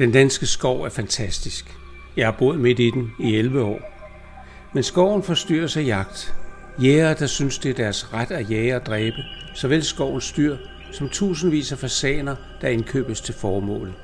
[0.00, 1.76] Den danske skov er fantastisk.
[2.16, 3.80] Jeg har boet midt i den i 11 år.
[4.74, 6.34] Men skoven forstyrres af jagt.
[6.82, 9.16] Jæger, der synes, det er deres ret at jage og dræbe,
[9.54, 10.56] såvel skovens dyr
[10.92, 13.94] som tusindvis af fasaner, der indkøbes til formålet.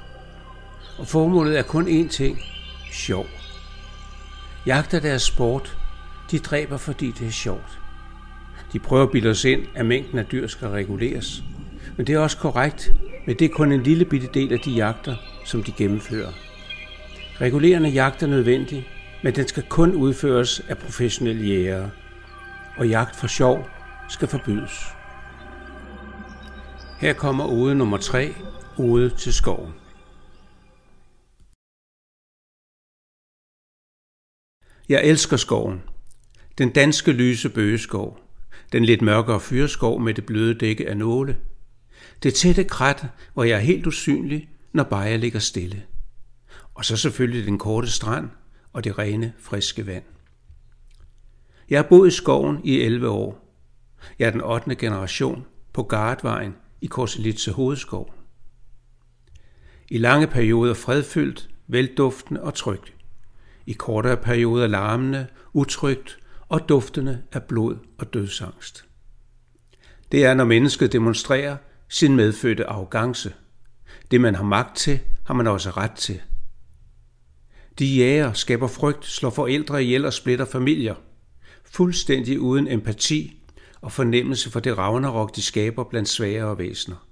[0.98, 2.38] Og formålet er kun én ting.
[2.92, 3.26] Sjov.
[4.66, 5.78] Jagt er deres sport.
[6.30, 7.78] De dræber, fordi det er sjovt.
[8.72, 11.42] De prøver at bilde os ind, at mængden af dyr skal reguleres.
[11.96, 12.92] Men det er også korrekt,
[13.26, 16.32] men det er kun en lille bitte del af de jagter, som de gennemfører.
[17.40, 18.88] Regulerende jagt er nødvendig,
[19.22, 21.90] men den skal kun udføres af professionelle jægere,
[22.76, 23.68] og jagt for sjov
[24.08, 24.84] skal forbydes.
[27.00, 28.34] Her kommer ode nummer 3,
[28.78, 29.72] ode til skoven.
[34.88, 35.82] Jeg elsker skoven.
[36.58, 38.20] Den danske lyse bøgeskov.
[38.72, 41.36] Den lidt mørkere fyreskov med det bløde dække af nåle.
[42.22, 45.82] Det tætte krat, hvor jeg er helt usynlig, når bare jeg ligger stille.
[46.74, 48.30] Og så selvfølgelig den korte strand
[48.72, 50.04] og det rene, friske vand.
[51.70, 53.56] Jeg har boet i skoven i 11 år.
[54.18, 54.74] Jeg er den 8.
[54.74, 58.14] generation på Gardvejen i Korselitse Hovedskov.
[59.88, 62.94] I lange perioder fredfyldt, velduftende og trygt.
[63.66, 68.84] I kortere perioder larmende, utrygt og duftende af blod og dødsangst.
[70.12, 71.56] Det er, når mennesket demonstrerer
[71.88, 73.34] sin medfødte arrogance.
[74.10, 76.20] Det, man har magt til, har man også ret til.
[77.78, 80.94] De jæger skaber frygt, slår forældre ihjel og splitter familier.
[81.64, 83.42] Fuldstændig uden empati
[83.80, 87.06] og fornemmelse for det ragnarok, de skaber blandt svagere væsener.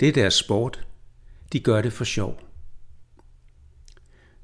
[0.00, 0.86] Det er deres sport.
[1.52, 2.40] De gør det for sjov.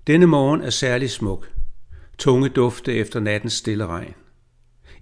[0.07, 1.53] Denne morgen er særlig smuk.
[2.19, 4.15] Tunge dufte efter nattens stille regn.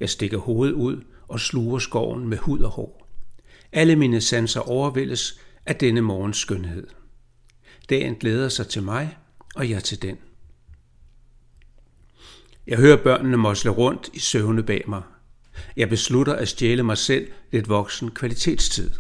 [0.01, 3.02] Jeg stikker hovedet ud og sluger skoven med hud og hår.
[3.73, 6.87] Alle mine sanser overvældes af denne morgens skønhed.
[7.91, 9.17] Dagen glæder sig til mig,
[9.55, 10.19] og jeg til den.
[12.67, 15.03] Jeg hører børnene mosle rundt i søvne bag mig.
[15.77, 18.91] Jeg beslutter at stjæle mig selv lidt voksen kvalitetstid.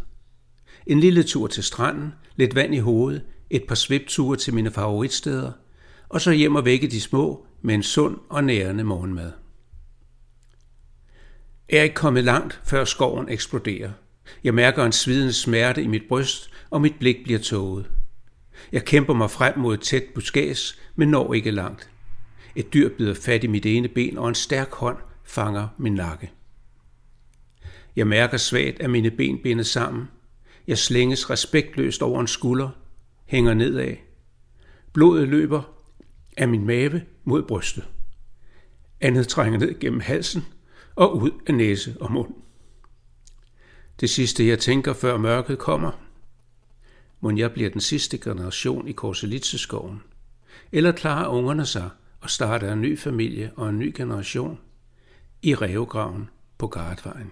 [0.86, 5.52] En lille tur til stranden, lidt vand i hovedet, et par svipture til mine favoritsteder,
[6.08, 9.32] og så hjem og vække de små med en sund og nærende morgenmad.
[11.70, 13.90] Jeg er ikke kommet langt, før skoven eksploderer.
[14.44, 17.90] Jeg mærker en svidende smerte i mit bryst, og mit blik bliver tåget.
[18.72, 21.90] Jeg kæmper mig frem mod et tæt buskæs, men når ikke langt.
[22.56, 26.30] Et dyr bider fat i mit ene ben, og en stærk hånd fanger min nakke.
[27.96, 30.08] Jeg mærker svagt, at mine ben bindes sammen.
[30.66, 32.68] Jeg slænges respektløst over en skulder,
[33.26, 33.94] hænger nedad.
[34.92, 35.62] Blodet løber
[36.36, 37.84] af min mave mod brystet.
[39.00, 40.44] Andet trænger ned gennem halsen
[40.94, 42.34] og ud af næse og mund.
[44.02, 45.90] Det sidste, jeg tænker, før mørket kommer.
[47.20, 50.02] Må jeg bliver den sidste generation i Korselitseskoven?
[50.72, 51.90] Eller klarer ungerne sig
[52.20, 54.58] og starter en ny familie og en ny generation
[55.42, 57.30] i Revegraven på Gardvejen?